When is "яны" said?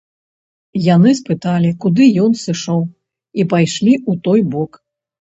0.85-1.11